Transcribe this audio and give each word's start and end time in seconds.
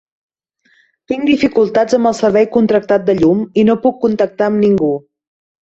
Tinc 1.11 1.27
dificultats 1.31 1.99
amb 1.99 2.11
el 2.13 2.17
servei 2.21 2.49
contractat 2.57 3.07
de 3.11 3.19
llum 3.21 3.47
i 3.65 3.69
no 3.71 3.81
puc 3.87 4.05
contactar 4.09 4.51
amb 4.51 4.65
ningú. 4.67 4.95